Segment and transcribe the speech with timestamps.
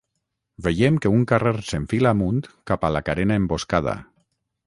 [0.67, 3.97] Veiem que un carrer s'enfila amunt cap a la carena emboscada